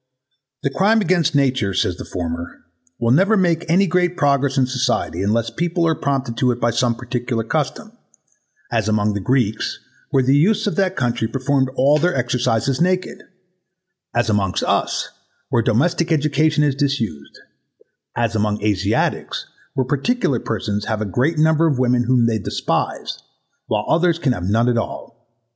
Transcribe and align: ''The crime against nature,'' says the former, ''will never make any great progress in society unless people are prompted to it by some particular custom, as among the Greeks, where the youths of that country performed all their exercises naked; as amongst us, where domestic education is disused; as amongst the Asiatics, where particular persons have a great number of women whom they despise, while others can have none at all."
''The 0.63 0.73
crime 0.73 0.99
against 0.99 1.35
nature,'' 1.35 1.75
says 1.75 1.97
the 1.97 2.05
former, 2.05 2.63
''will 2.99 3.11
never 3.13 3.37
make 3.37 3.63
any 3.69 3.85
great 3.85 4.17
progress 4.17 4.57
in 4.57 4.65
society 4.65 5.21
unless 5.21 5.51
people 5.51 5.85
are 5.85 5.93
prompted 5.93 6.37
to 6.37 6.49
it 6.49 6.59
by 6.59 6.71
some 6.71 6.95
particular 6.95 7.43
custom, 7.43 7.91
as 8.71 8.89
among 8.89 9.13
the 9.13 9.19
Greeks, 9.19 9.77
where 10.09 10.23
the 10.23 10.35
youths 10.35 10.65
of 10.65 10.75
that 10.75 10.95
country 10.95 11.27
performed 11.27 11.69
all 11.75 11.99
their 11.99 12.15
exercises 12.15 12.81
naked; 12.81 13.21
as 14.15 14.27
amongst 14.27 14.63
us, 14.63 15.07
where 15.49 15.61
domestic 15.61 16.11
education 16.11 16.63
is 16.63 16.73
disused; 16.73 17.39
as 18.15 18.35
amongst 18.35 18.63
the 18.63 18.69
Asiatics, 18.71 19.45
where 19.75 19.85
particular 19.85 20.39
persons 20.39 20.85
have 20.85 21.01
a 21.01 21.05
great 21.05 21.37
number 21.37 21.67
of 21.67 21.77
women 21.77 22.05
whom 22.05 22.25
they 22.25 22.39
despise, 22.39 23.19
while 23.67 23.85
others 23.87 24.17
can 24.17 24.33
have 24.33 24.49
none 24.49 24.67
at 24.67 24.79
all." 24.79 25.29